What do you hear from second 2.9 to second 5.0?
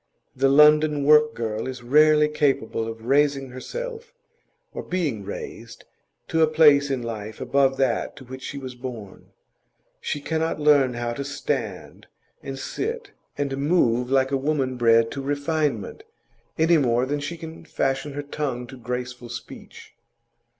raising herself, or